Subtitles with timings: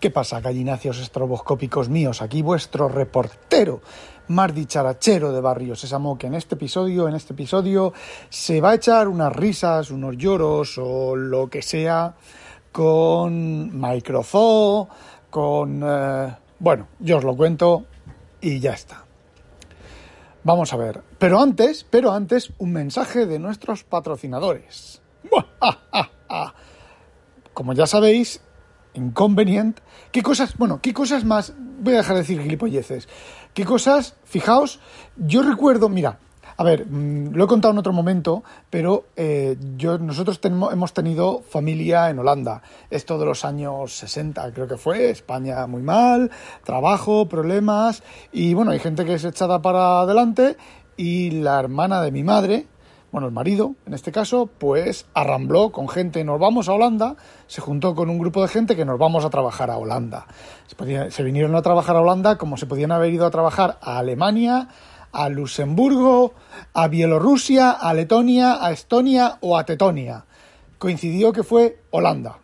[0.00, 2.22] ¿Qué pasa, gallináceos estroboscópicos míos?
[2.22, 3.80] Aquí vuestro reportero
[4.28, 7.92] más dicharachero de Barrio Sésamo, que en este episodio, en este episodio,
[8.28, 12.14] se va a echar unas risas, unos lloros o lo que sea
[12.70, 14.88] con Microsoft,
[15.30, 15.82] con...
[15.84, 17.86] Eh, bueno, yo os lo cuento
[18.40, 19.04] y ya está.
[20.44, 21.02] Vamos a ver.
[21.18, 25.02] Pero antes, pero antes, un mensaje de nuestros patrocinadores.
[27.52, 28.40] Como ya sabéis,
[28.98, 29.80] inconvenient.
[30.12, 33.08] ¿Qué cosas, bueno, qué cosas más, voy a dejar de decir gilipolleces,
[33.54, 34.80] qué cosas, fijaos,
[35.16, 36.18] yo recuerdo, mira,
[36.60, 40.92] a ver, mm, lo he contado en otro momento, pero eh, yo, nosotros tenemos, hemos
[40.92, 42.62] tenido familia en Holanda.
[42.90, 45.10] Esto de los años 60, creo que fue.
[45.10, 46.32] España muy mal,
[46.64, 48.02] trabajo, problemas.
[48.32, 50.56] Y bueno, hay gente que es echada para adelante.
[50.96, 52.66] Y la hermana de mi madre,
[53.10, 57.60] bueno, el marido, en este caso, pues arrambló con gente, nos vamos a Holanda, se
[57.60, 60.26] juntó con un grupo de gente que nos vamos a trabajar a Holanda.
[61.10, 64.68] Se, vinieron a trabajar a Holanda como se podían haber ido a trabajar a Alemania,
[65.12, 66.34] a Luxemburgo,
[66.74, 70.26] a Bielorrusia, a Letonia, a Estonia o a Tetonia.
[70.78, 72.38] Coincidió que fue Holanda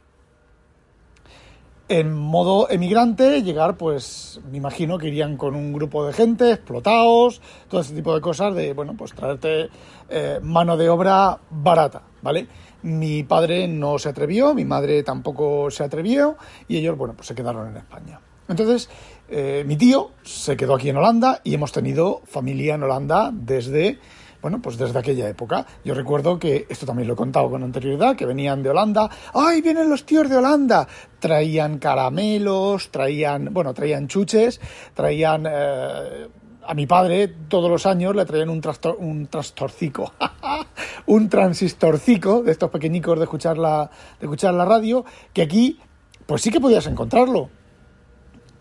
[1.88, 7.42] en modo emigrante, llegar, pues me imagino que irían con un grupo de gente, explotados,
[7.68, 9.68] todo ese tipo de cosas, de, bueno, pues traerte
[10.08, 12.46] eh, mano de obra barata, ¿vale?
[12.82, 16.36] Mi padre no se atrevió, mi madre tampoco se atrevió,
[16.68, 18.20] y ellos, bueno, pues se quedaron en España.
[18.48, 18.88] Entonces,
[19.28, 23.98] eh, mi tío se quedó aquí en Holanda y hemos tenido familia en Holanda desde
[24.44, 25.64] bueno, pues desde aquella época.
[25.86, 29.08] Yo recuerdo que, esto también lo he contado con anterioridad, que venían de Holanda.
[29.32, 30.86] ¡Ay, vienen los tíos de Holanda!
[31.18, 34.60] Traían caramelos, traían, bueno, traían chuches,
[34.92, 35.46] traían...
[35.50, 36.28] Eh,
[36.66, 40.12] a mi padre todos los años le traían un, trastor, un trastorcico,
[41.06, 43.90] un transistorcico de estos pequeñicos de escuchar, la,
[44.20, 45.80] de escuchar la radio, que aquí
[46.26, 47.48] pues sí que podías encontrarlo.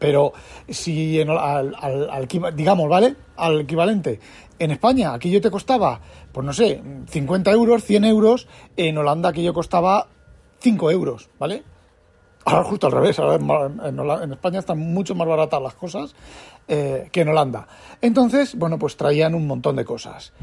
[0.04, 0.34] Pero
[0.68, 3.16] si en, al, digamos, ¿vale?
[3.38, 4.20] Al equivalente
[4.60, 5.98] en España aquello te costaba,
[6.30, 10.08] pues no sé, 50 euros, 100 euros, en Holanda aquello costaba
[10.60, 11.64] 5 euros, ¿vale?
[12.44, 13.36] Ahora justo al revés, ahora
[14.26, 16.14] en, España están mucho más baratas las cosas
[16.68, 17.66] eh, que en Holanda.
[18.02, 20.34] Entonces, bueno, pues traían un montón de cosas.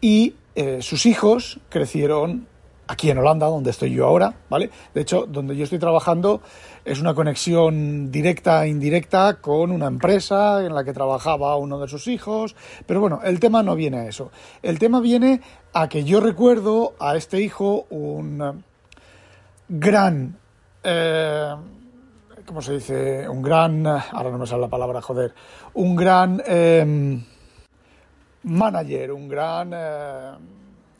[0.00, 2.48] Y eh, sus hijos crecieron
[2.86, 4.70] aquí en Holanda, donde estoy yo ahora, ¿vale?
[4.92, 6.42] De hecho, donde yo estoy trabajando
[6.84, 11.88] es una conexión directa e indirecta con una empresa en la que trabajaba uno de
[11.88, 12.54] sus hijos,
[12.86, 14.30] pero bueno, el tema no viene a eso.
[14.62, 15.40] El tema viene
[15.72, 18.64] a que yo recuerdo a este hijo un
[19.68, 20.38] gran...
[20.82, 21.54] Eh,
[22.46, 23.26] ¿Cómo se dice?
[23.28, 23.86] Un gran...
[23.86, 25.34] Ahora no me sale la palabra, joder.
[25.72, 26.42] Un gran...
[26.46, 27.18] Eh,
[28.42, 29.70] manager, un gran...
[29.72, 30.32] Eh,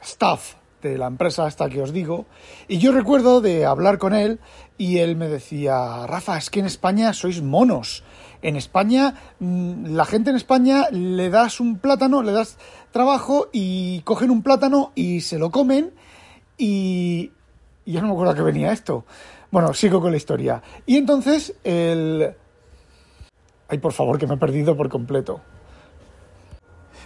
[0.00, 2.26] staff de la empresa esta que os digo,
[2.68, 4.38] y yo recuerdo de hablar con él
[4.76, 8.04] y él me decía, Rafa, es que en España sois monos.
[8.42, 12.58] En España, mm, la gente en España le das un plátano, le das
[12.92, 15.94] trabajo y cogen un plátano y se lo comen
[16.58, 17.32] y...
[17.86, 19.04] ya no me acuerdo que venía esto.
[19.50, 20.62] Bueno, sigo con la historia.
[20.84, 22.34] Y entonces el...
[23.68, 25.40] Ay, por favor, que me he perdido por completo.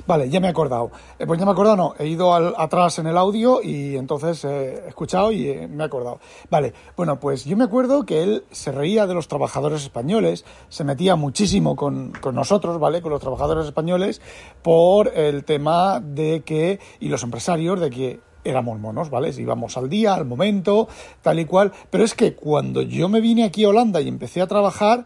[0.08, 0.90] Vale, ya me he acordado.
[1.18, 4.42] Eh, pues ya me he acordado, no, he ido atrás en el audio y entonces
[4.42, 6.18] he escuchado y eh, me he acordado.
[6.48, 10.82] Vale, bueno, pues yo me acuerdo que él se reía de los trabajadores españoles, se
[10.82, 13.02] metía muchísimo con, con nosotros, ¿vale?
[13.02, 14.22] Con los trabajadores españoles
[14.62, 19.28] por el tema de que, y los empresarios, de que éramos monos, ¿vale?
[19.36, 20.88] Íbamos al día, al momento,
[21.20, 21.70] tal y cual.
[21.90, 25.04] Pero es que cuando yo me vine aquí a Holanda y empecé a trabajar,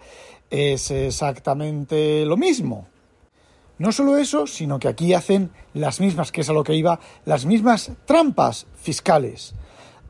[0.48, 2.91] es exactamente lo mismo.
[3.82, 7.00] No solo eso, sino que aquí hacen las mismas, que es a lo que iba,
[7.24, 9.54] las mismas trampas fiscales.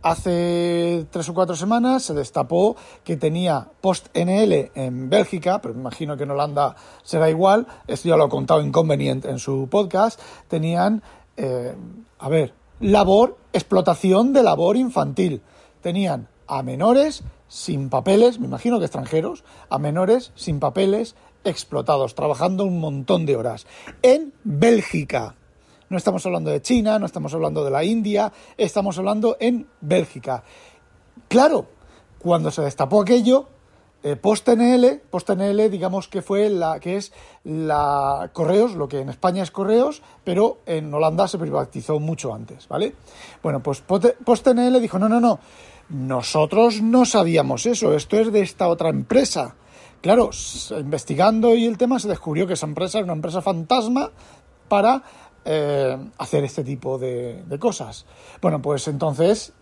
[0.02, 6.18] Hace tres o cuatro semanas se destapó que tenía post-NL en Bélgica, pero me imagino
[6.18, 11.02] que en Holanda será igual, esto ya lo ha contado Inconvenient en su podcast, tenían,
[11.38, 11.74] eh,
[12.18, 15.40] a ver, labor, explotación de labor infantil.
[15.80, 22.64] Tenían a menores sin papeles, me imagino que extranjeros, a menores sin papeles explotados, trabajando
[22.64, 23.66] un montón de horas.
[24.02, 25.34] En Bélgica.
[25.88, 30.42] No estamos hablando de China, no estamos hablando de la India, estamos hablando en Bélgica.
[31.28, 31.66] Claro,
[32.18, 33.48] cuando se destapó aquello,
[34.04, 37.12] eh, PostNL, PostNL, digamos que fue la que es
[37.44, 42.66] la Correos, lo que en España es Correos, pero en Holanda se privatizó mucho antes,
[42.68, 42.94] ¿vale?
[43.42, 45.38] Bueno, pues PostNL dijo, no, no, no,
[45.88, 49.54] nosotros no sabíamos eso, esto es de esta otra empresa.
[50.02, 50.30] Claro,
[50.80, 54.10] investigando y el tema se descubrió que esa empresa era una empresa fantasma
[54.68, 55.00] para
[55.44, 58.04] eh, hacer este tipo de, cosas.
[58.42, 59.52] Bueno, pues entonces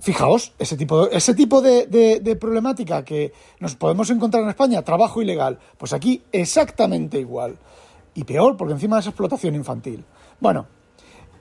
[0.00, 5.22] Fijaos, ese tipo, de, ese tipo de, problemática que nos podemos encontrar en España, trabajo
[5.22, 7.56] ilegal, pues aquí exactamente igual.
[8.14, 10.04] Y peor, porque encima es explotación infantil.
[10.40, 10.66] Bueno,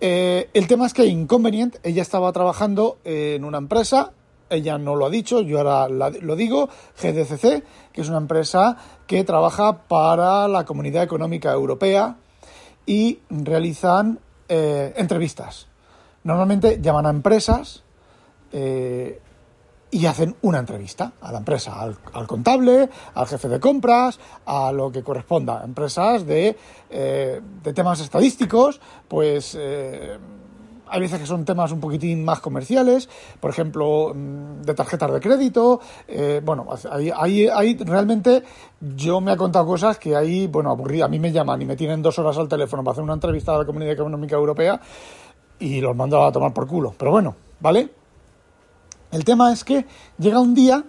[0.01, 4.11] eh, el tema es que Inconvenient, ella estaba trabajando en una empresa,
[4.51, 6.69] ella no lo ha dicho, yo ahora lo digo,
[7.01, 8.77] GDCC, que es una empresa
[9.07, 12.17] que trabaja para la Comunidad Económica Europea
[12.85, 15.67] y realizan eh, entrevistas.
[16.23, 17.83] Normalmente llaman a empresas
[18.51, 19.19] eh,
[19.89, 24.91] y hacen una entrevista a la empresa, al, contable, al jefe de compras, a lo
[24.91, 25.63] que corresponda.
[25.63, 26.57] Empresas de,
[26.89, 29.57] eh, de temas estadísticos, pues
[30.91, 33.09] hay veces que son temas un poquitín más comerciales,
[33.39, 35.79] por ejemplo, mm, de tarjetas de crédito.
[36.43, 38.43] bueno, ahí, ahí, realmente
[38.79, 41.05] yo me he contado cosas que ahí, bueno, aburrido.
[41.05, 43.55] A mí me llaman y me tienen dos horas al teléfono para hacer una entrevista
[43.55, 44.79] a la Comunidad Económica Europea
[45.59, 46.93] y los mando a tomar por culo.
[46.97, 47.89] Pero bueno, ¿vale?
[49.11, 49.85] El tema es que
[50.17, 50.83] llega un día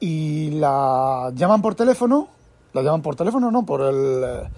[0.00, 2.28] y la llaman por teléfono,
[2.72, 4.48] la llaman por teléfono, no, por el...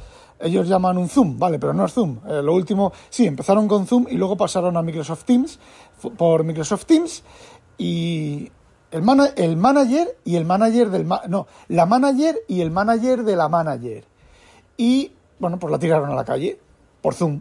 [0.45, 2.19] Ellos llaman un Zoom, vale, pero no es Zoom.
[2.29, 5.59] Eh, lo último, sí, empezaron con Zoom y luego pasaron a Microsoft Teams,
[6.19, 7.23] por Microsoft Teams
[7.79, 8.53] y
[8.91, 9.03] el,
[9.37, 11.09] el manager y el manager del...
[11.29, 14.05] no, la manager y el manager de la manager.
[14.77, 16.61] Y, bueno, pues la tiraron a la calle
[17.01, 17.41] por Zoom.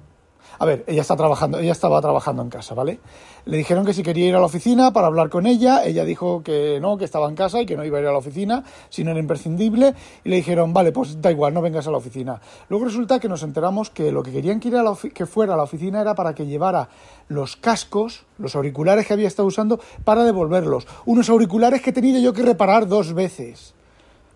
[0.60, 3.00] A ver, ella está trabajando, ella estaba trabajando en casa, ¿vale?
[3.46, 6.44] Le dijeron que si quería ir a la oficina para hablar con ella, ella dijo
[6.44, 8.64] que no, que estaba en casa y que no iba a ir a la oficina,
[8.90, 9.94] si no era imprescindible,
[10.24, 12.40] y le dijeron, vale, pues da igual, no vengas a la oficina.
[12.70, 14.72] Luego resulta que nos enteramos que lo que querían que,
[15.14, 16.90] que fuera a la oficina era para que llevara
[17.28, 20.88] los cascos, los auriculares que había estado usando, para devolverlos.
[21.06, 23.74] Unos auriculares que he tenido yo que reparar dos veces,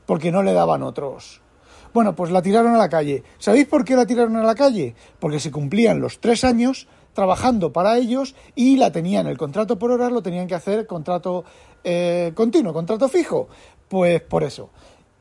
[0.05, 1.41] porque no le daban otros.
[1.93, 3.23] Bueno, pues la tiraron a la calle.
[3.37, 4.95] ¿Sabéis por qué la tiraron a la calle?
[5.19, 9.89] Porque se cumplían los tres años trabajando para ellos y la tenían, el contrato por
[9.89, 11.45] horas lo tenían que hacer contrato
[11.83, 13.47] eh, continuo, contrato fijo.
[13.87, 14.69] Pues por eso.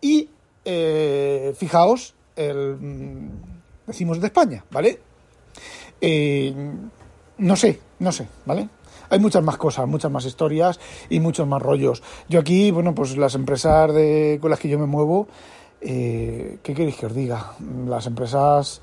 [0.01, 0.29] Y
[0.65, 3.29] eh, fijaos, el, mm,
[3.87, 5.01] decimos de España, ¿vale?
[6.01, 6.53] Eh,
[7.39, 8.69] no sé, no sé, ¿vale?
[9.09, 12.03] Hay muchas más cosas, muchas más historias y muchos más rollos.
[12.29, 15.29] Yo aquí, bueno, pues las empresas de, con las que yo me muevo,
[15.81, 17.53] eh, ¿Qué queréis que os diga?
[17.87, 18.81] Las empresas...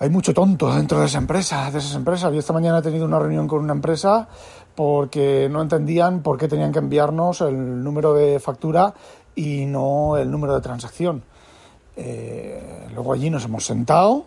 [0.00, 2.32] Hay mucho tonto dentro de esa empresa, de esas empresas.
[2.32, 4.28] Yo esta mañana he tenido una reunión con una empresa
[4.74, 8.92] porque no entendían por qué tenían que enviarnos el número de factura
[9.34, 11.22] y no el número de transacción.
[11.96, 14.24] Eh, luego allí nos hemos sentado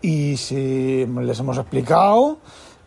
[0.00, 2.38] y si les hemos explicado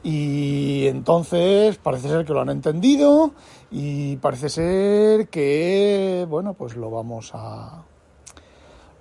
[0.03, 3.31] y entonces parece ser que lo han entendido
[3.69, 7.83] y parece ser que, bueno, pues lo vamos a,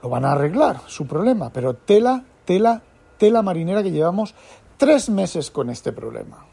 [0.02, 2.82] lo van a arreglar, su problema, pero tela, tela,
[3.18, 4.34] tela marinera que llevamos
[4.76, 6.46] tres meses con este problema.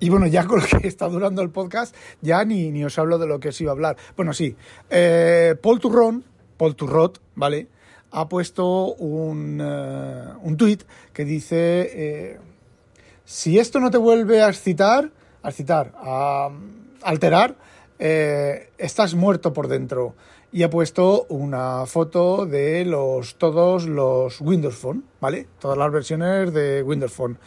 [0.00, 3.18] Y bueno, ya con lo que está durando el podcast, ya ni, ni os hablo
[3.18, 3.96] de lo que os iba a hablar.
[4.16, 4.56] Bueno, sí,
[4.90, 6.24] eh, Paul Turron,
[6.56, 7.68] Paul Turrot, ¿vale?
[8.10, 12.38] Ha puesto un, uh, un tuit que dice, eh,
[13.24, 15.10] si esto no te vuelve a excitar,
[15.42, 16.48] a excitar, a
[17.02, 17.56] alterar,
[17.98, 20.14] eh, estás muerto por dentro
[20.50, 25.46] y ha puesto una foto de los todos los Windows Phone, ¿vale?
[25.60, 27.38] Todas las versiones de Windows Phone.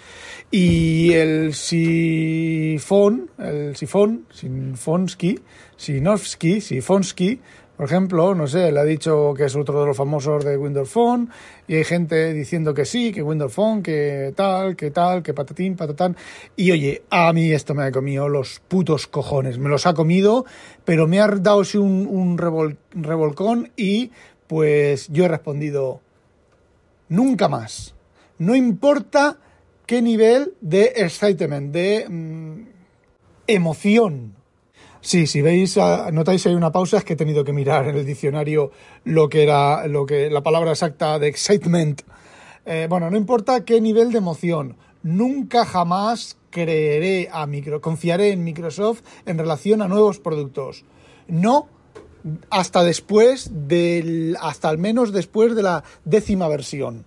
[0.51, 5.39] Y el Sifon, el Sifon, Sinfonsky,
[5.77, 7.39] Sinovsky, Sifonsky,
[7.81, 10.87] por ejemplo, no sé, le ha dicho que es otro de los famosos de Windows
[10.87, 11.31] Phone
[11.67, 15.75] y hay gente diciendo que sí, que Windows Phone, que tal, que tal, que patatín,
[15.75, 16.15] patatán.
[16.55, 20.45] Y oye, a mí esto me ha comido los putos cojones, me los ha comido,
[20.85, 24.11] pero me ha dado un, un revolcón y
[24.45, 26.01] pues yo he respondido,
[27.09, 27.95] nunca más.
[28.37, 29.39] No importa
[29.87, 32.61] qué nivel de excitement, de mm,
[33.47, 34.35] emoción
[35.01, 37.97] Sí, si veis, ah, notáis hay una pausa, es que he tenido que mirar en
[37.97, 38.71] el diccionario
[39.03, 42.03] lo que era lo que, la palabra exacta de excitement.
[42.65, 48.43] Eh, bueno, no importa qué nivel de emoción, nunca jamás creeré a micro, confiaré en
[48.43, 50.85] Microsoft en relación a nuevos productos.
[51.27, 51.67] No
[52.51, 57.05] hasta después del, hasta al menos después de la décima versión.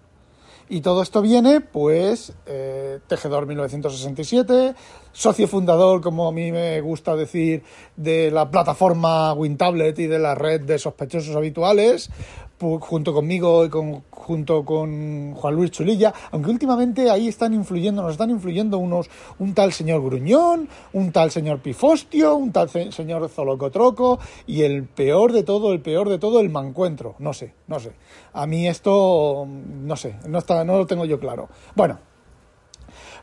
[0.68, 4.74] Y todo esto viene, pues, eh, Tejedor 1967,
[5.12, 7.62] socio fundador, como a mí me gusta decir,
[7.96, 12.10] de la plataforma WinTablet y de la red de sospechosos habituales,
[12.58, 18.12] junto conmigo y con, junto con Juan Luis Chulilla, aunque últimamente ahí están influyendo, nos
[18.12, 24.18] están influyendo unos, un tal señor Gruñón, un tal señor Pifostio, un tal señor Zolocotroco
[24.46, 27.16] y el peor de todo, el peor de todo, el mancuentro.
[27.18, 27.92] No sé, no sé.
[28.32, 31.48] A mí esto, no sé, no, está, no lo tengo yo claro.
[31.74, 31.98] Bueno,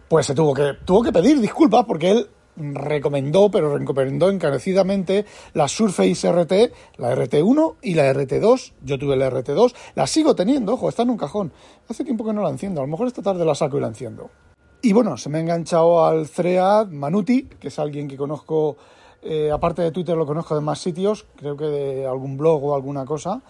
[0.07, 5.67] pues se tuvo que, tuvo que pedir disculpas porque él recomendó, pero recomendó encarecidamente la
[5.67, 8.73] Surface RT, la RT1 y la RT2.
[8.83, 11.51] Yo tuve la RT2, la sigo teniendo, ojo, está en un cajón.
[11.89, 13.87] Hace tiempo que no la enciendo, a lo mejor esta tarde la saco y la
[13.87, 14.29] enciendo.
[14.81, 18.77] Y bueno, se me ha enganchado al Thread Manuti, que es alguien que conozco,
[19.21, 22.75] eh, aparte de Twitter lo conozco de más sitios, creo que de algún blog o
[22.75, 23.41] alguna cosa.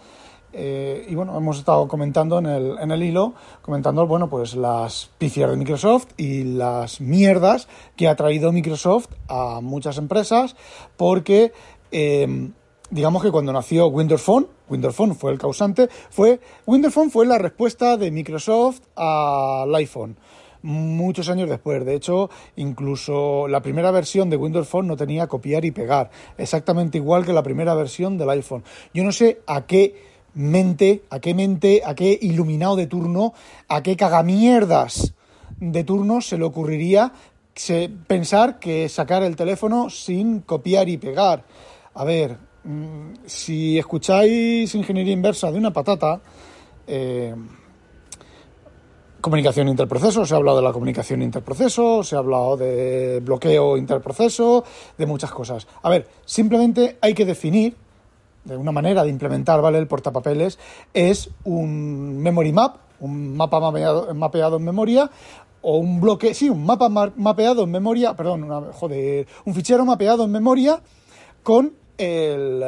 [0.54, 5.10] Eh, y bueno, hemos estado comentando en el, en el hilo, comentando, bueno, pues las
[5.18, 10.56] picias de Microsoft y las mierdas que ha traído Microsoft a muchas empresas,
[10.98, 11.54] porque
[11.92, 12.50] eh,
[12.90, 17.26] digamos que cuando nació Windows Phone, Windows Phone fue el causante, fue, Windows Phone fue
[17.26, 20.18] la respuesta de Microsoft al iPhone
[20.64, 21.84] muchos años después.
[21.86, 26.98] De hecho, incluso la primera versión de Windows Phone no tenía copiar y pegar, exactamente
[26.98, 28.64] igual que la primera versión del iPhone.
[28.94, 33.34] Yo no sé a qué mente, a qué mente, a qué iluminado de turno,
[33.68, 35.14] a qué cagamierdas
[35.60, 37.12] de turno se le ocurriría
[38.08, 41.44] pensar que sacar el teléfono sin copiar y pegar.
[41.94, 46.22] A ver, mm, si escucháis ingeniería inversa de una patata,
[46.88, 47.36] eh,
[49.20, 54.64] comunicación interproceso, se ha hablado de la comunicación interproceso, se ha hablado de bloqueo interproceso,
[54.98, 55.68] de muchas cosas.
[55.84, 57.76] A ver, simplemente hay que definir
[58.44, 59.78] de una manera de implementar ¿vale?
[59.78, 60.60] el portapapeles
[60.94, 65.10] es un memory map, un mapa mapeado, en memoria
[65.62, 70.32] o un bloque, sí, un mapa mapeado en memoria, perdón, joder, un fichero mapeado en
[70.32, 70.82] memoria
[71.44, 72.64] con el,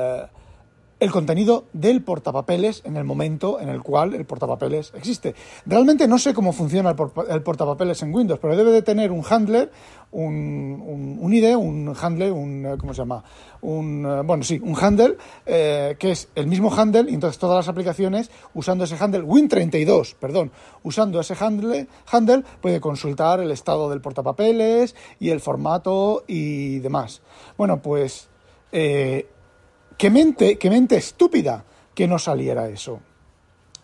[1.03, 5.35] el contenido del portapapeles en el momento en el cual el portapapeles existe.
[5.65, 6.95] Realmente no sé cómo funciona
[7.29, 9.69] el, portapapeles en Windows, pero debe de tener un handler,
[10.11, 13.21] un, un, IDE, un handler, un, eh, ¿cómo se llama?
[13.59, 17.57] Un, eh, bueno, sí, un handle, eh, que es el mismo handle, y entonces todas
[17.57, 20.51] las aplicaciones usando ese handle, Win32, perdón,
[20.83, 27.21] usando ese handle, handle puede consultar el estado del portapapeles y el formato y demás.
[27.57, 28.29] Bueno, pues
[30.03, 31.63] qué mente, qué mente estúpida
[31.95, 32.99] que no saliera eso.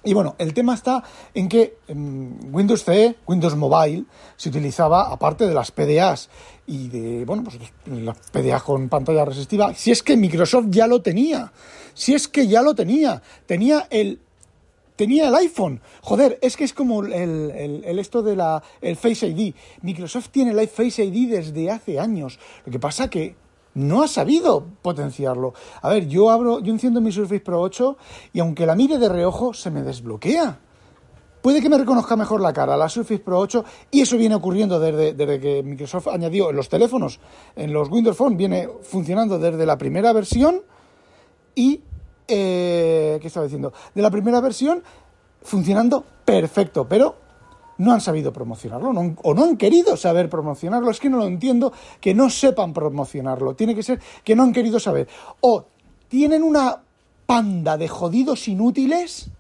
[0.04, 1.02] Y bueno, el tema está
[1.34, 4.04] en que Windows CE, Windows Mobile,
[4.36, 6.30] se utilizaba, aparte de las PDAs
[6.68, 11.02] y de, bueno, pues las PDAs con pantalla resistiva, si es que Microsoft ya lo
[11.02, 11.54] tenía,
[11.94, 14.20] si es que ya lo tenía, tenía el
[14.98, 15.80] tenía el iPhone.
[16.02, 17.14] Joder, es que es como el,
[17.86, 19.56] el, esto de la el Face ID.
[19.84, 22.38] Microsoft tiene el Face ID desde hace años.
[22.66, 23.38] Lo que pasa que
[23.74, 25.54] no ha sabido potenciarlo.
[25.82, 27.98] A ver, yo abro, yo enciendo mi Surface Pro 8
[28.34, 30.60] y aunque la mire de reojo, se me desbloquea.
[31.42, 34.80] Puede que me reconozca mejor la cara, la Surface Pro 8, y eso viene ocurriendo
[34.80, 37.20] desde, desde que Microsoft añadió en los teléfonos,
[37.56, 40.62] en los Windows Phone, viene funcionando desde la primera versión
[41.56, 41.82] y...
[42.32, 43.74] Eh, ¿Qué estaba diciendo?
[43.96, 44.84] De la primera versión
[45.42, 47.16] funcionando perfecto, pero
[47.80, 48.90] no han sabido promocionarlo
[49.24, 50.92] o no han querido saber promocionarlo.
[50.92, 53.56] Es que no lo entiendo que no sepan promocionarlo.
[53.56, 55.08] Tiene que ser que no han querido saber.
[55.42, 55.66] O
[56.08, 56.84] tienen una
[57.26, 59.32] panda de jodidos inútiles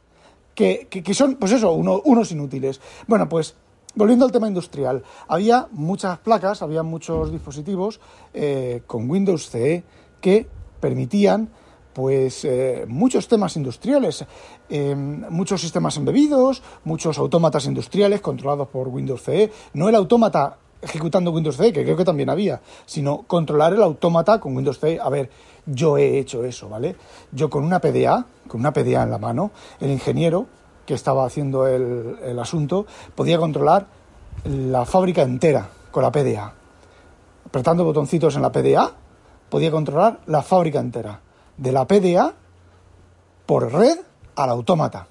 [0.55, 2.81] que, son, pues eso, unos inútiles.
[3.07, 3.55] Bueno, pues
[3.95, 7.99] volviendo al tema industrial, había muchas placas, había muchos dispositivos
[8.33, 9.83] eh, con Windows CE
[10.21, 10.47] que
[10.79, 11.49] permitían
[11.93, 14.25] pues eh, muchos temas industriales,
[14.69, 21.31] eh, muchos sistemas embebidos, muchos autómatas industriales controlados por Windows CE, no el autómata ejecutando
[21.31, 24.99] Windows CE, que creo que también había, sino controlar el autómata con Windows CE.
[25.01, 25.29] A ver,
[25.65, 26.95] yo he hecho eso, ¿vale?
[27.31, 30.45] Yo con una PDA, con una PDA en la mano, el ingeniero
[30.85, 33.87] que estaba haciendo el, el asunto podía controlar
[34.45, 36.53] la fábrica entera con la PDA.
[37.45, 38.91] Apretando botoncitos en la PDA,
[39.49, 41.19] podía controlar la fábrica entera
[41.59, 42.33] de la PDA
[43.45, 43.99] por red
[44.35, 45.07] al autómata.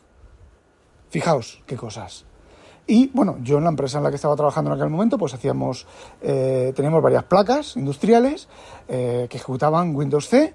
[1.11, 2.25] Fijaos qué cosas.
[2.87, 5.35] Y bueno, yo en la empresa en la que estaba trabajando en aquel momento, pues
[5.35, 5.87] hacíamos,
[6.23, 8.49] eh, teníamos varias placas industriales
[8.89, 10.55] eh, que ejecutaban Windows C.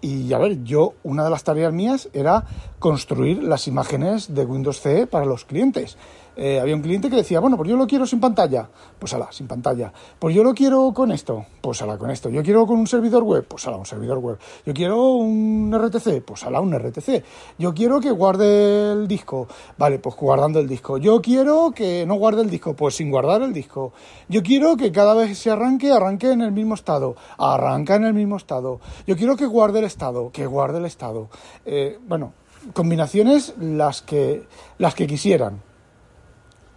[0.00, 2.44] Y a ver, yo, una de las tareas mías era
[2.78, 5.98] construir las imágenes de Windows C para los clientes.
[6.36, 9.28] Eh, había un cliente que decía, bueno, pues yo lo quiero sin pantalla, pues ala,
[9.32, 9.92] sin pantalla.
[10.18, 12.28] Pues yo lo quiero con esto, pues ala, con esto.
[12.28, 14.38] Yo quiero con un servidor web, pues ala, un servidor web.
[14.66, 17.24] Yo quiero un RTC, pues ala, un RTC.
[17.58, 20.98] Yo quiero que guarde el disco, vale, pues guardando el disco.
[20.98, 23.94] Yo quiero que no guarde el disco, pues sin guardar el disco.
[24.28, 28.14] Yo quiero que cada vez se arranque, arranque en el mismo estado, arranca en el
[28.14, 28.80] mismo estado.
[29.06, 31.30] Yo quiero que guarde el estado, que guarde el estado.
[31.64, 32.34] Eh, bueno,
[32.72, 34.44] combinaciones las que,
[34.78, 35.65] las que quisieran.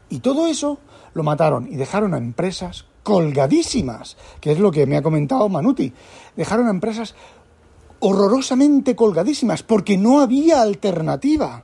[0.09, 0.79] Y todo eso
[1.13, 5.93] lo mataron y dejaron a empresas colgadísimas, que es lo que me ha comentado Manuti.
[6.35, 7.15] Dejaron a empresas
[7.99, 11.63] horrorosamente colgadísimas porque no había alternativa.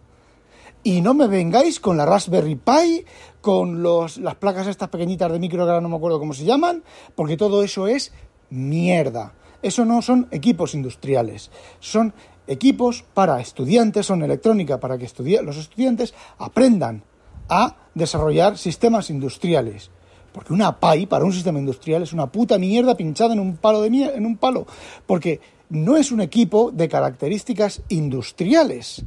[0.84, 3.06] Y no me vengáis con la Raspberry Pi,
[3.42, 6.46] con los, las placas estas pequeñitas de micro, que ahora no me acuerdo cómo se
[6.46, 6.84] llaman,
[7.16, 8.12] porque todo eso es
[8.52, 9.34] mierda.
[9.64, 11.50] Eso no son equipos industriales,
[11.80, 12.14] son
[12.46, 15.10] equipos para estudiantes, son electrónica para que
[15.42, 17.04] los estudiantes aprendan
[17.50, 19.90] a desarrollar sistemas industriales.
[20.32, 23.82] Porque una PAI para un sistema industrial es una puta mierda pinchada en un palo
[23.82, 24.66] de en un palo.
[25.08, 29.06] Porque no es un equipo de características industriales.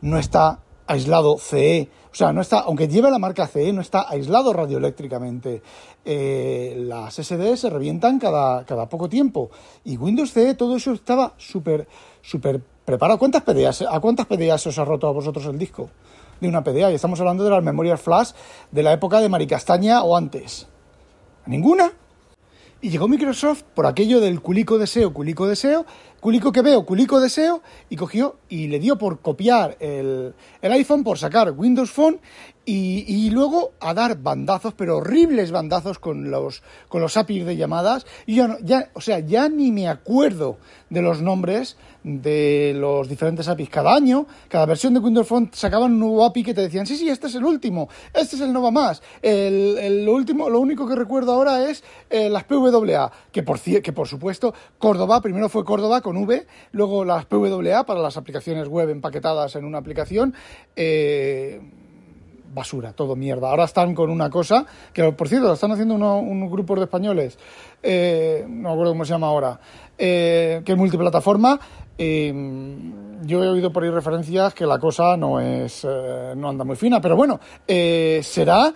[0.00, 4.06] No está aislado CE, o sea, no está, aunque lleve la marca CE, no está
[4.08, 5.62] aislado radioeléctricamente.
[6.04, 9.50] Eh, las SD se revientan cada, cada poco tiempo.
[9.84, 11.86] Y Windows CE, todo eso estaba súper,
[12.22, 13.18] súper preparado.
[13.18, 15.90] ¿Cuántas PDAs, ¿A cuántas PDAs os ha roto a vosotros el disco?
[16.40, 16.90] De una PDA.
[16.90, 18.32] Y estamos hablando de las memorias flash
[18.70, 20.66] de la época de Maricastaña o antes.
[21.46, 21.92] ¿Ninguna?
[22.82, 25.84] Y llegó Microsoft por aquello del culico deseo, culico deseo,
[26.18, 31.04] culico que veo, culico deseo, y cogió y le dio por copiar el, el iPhone,
[31.04, 32.20] por sacar Windows Phone
[32.64, 38.06] y, luego a dar bandazos, pero horribles bandazos con los, con los APIs de llamadas.
[38.26, 43.48] Y yo ya, o sea, ya ni me acuerdo de los nombres de los diferentes
[43.48, 43.68] APIs.
[43.68, 46.96] Cada año, cada versión de Windows Phone sacaban un nuevo API que te decían, sí,
[46.96, 49.02] sí, este es el último, este es el no va más.
[49.22, 53.92] El, lo, último, lo único que recuerdo ahora es eh, las PWA, que por, que
[53.92, 58.90] por supuesto, Córdoba, primero fue Córdoba con V, luego las PWA para las aplicaciones web
[58.90, 60.34] empaquetadas en una aplicación.
[60.76, 61.60] Eh,
[62.52, 63.48] basura, todo mierda.
[63.50, 67.38] Ahora están con una cosa, que por cierto, lo están haciendo unos grupos de españoles,
[67.82, 69.60] eh, no me acuerdo cómo se llama ahora,
[69.96, 71.60] eh, que es multiplataforma.
[72.02, 72.32] Eh,
[73.24, 76.98] yo he oído por ahí referencias que la cosa no es no anda muy fina,
[76.98, 78.72] pero bueno, será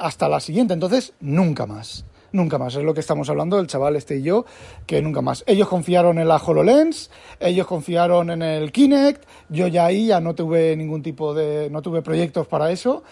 [0.00, 2.74] hasta la siguiente, entonces nunca más nunca más.
[2.74, 4.44] Es lo que estamos hablando, el chaval este y yo,
[4.86, 5.44] que nunca más.
[5.46, 10.34] Ellos confiaron en la HoloLens, ellos confiaron en el Kinect, yo ya ahí ya no
[10.34, 13.02] tuve ningún tipo de, no tuve proyectos para eso.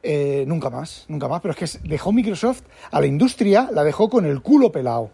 [0.00, 1.40] Eh, nunca más, nunca más.
[1.40, 5.10] Pero es que dejó Microsoft a la industria, la dejó con el culo pelado.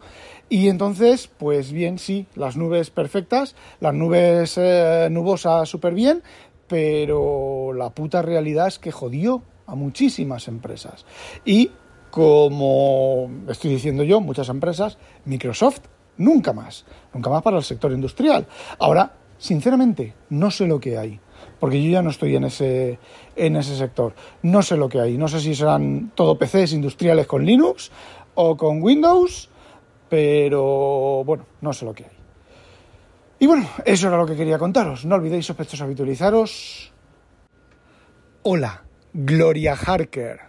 [0.55, 6.23] Y entonces, pues bien, sí, las nubes perfectas, las nubes eh, nubosas súper bien,
[6.69, 11.07] pero la puta realidad es que jodió a muchísimas empresas.
[11.45, 11.73] Y
[12.13, 15.81] como estoy diciendo yo, muchas empresas, Microsoft
[16.19, 18.47] nunca más, nunca más para el sector industrial.
[18.79, 21.19] Ahora, sinceramente, no sé lo que hay,
[21.59, 23.01] porque yo ya no estoy en ese,
[23.35, 24.15] en ese sector.
[24.43, 27.91] No sé lo que hay, no sé si serán todo PCs industriales con Linux
[28.37, 29.51] o con Windows,
[30.09, 32.17] pero bueno, no sé lo que hay.
[33.39, 35.05] Y bueno, eso era lo que quería contaros.
[35.05, 36.93] No olvidéis, sospechosos, habitualizaros.
[38.43, 40.41] Hola, Gloria Harker.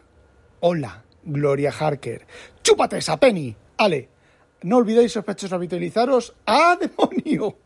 [0.60, 1.06] Hola.
[1.26, 2.26] Gloria Harker.
[2.62, 3.56] ¡Chúpate esa penny!
[3.78, 4.10] Ale,
[4.62, 6.36] no olvidéis sospechosos habitualizaros.
[6.46, 7.58] ¡A demonio!